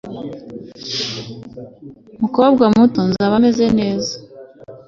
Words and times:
Mukobwa 2.21 2.63
muto 2.75 3.01
nzaba 3.09 3.35
meze 3.43 3.65
neza 3.79 4.13